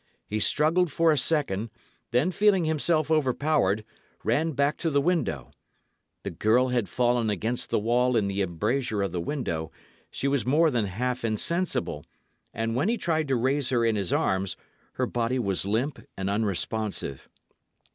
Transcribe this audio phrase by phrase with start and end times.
[0.25, 1.69] He struggled for a second;
[2.09, 3.85] then, feeling himself overpowered,
[4.23, 5.51] ran back to the window.
[6.23, 9.71] The girl had fallen against the wall in the embrasure of the window;
[10.09, 12.03] she was more than half insensible;
[12.51, 14.57] and when he tried to raise her in his arms,
[14.93, 17.29] her body was limp and unresponsive.